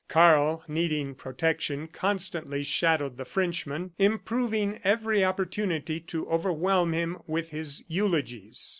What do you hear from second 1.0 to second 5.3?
protection, constantly shadowed the Frenchman, improving every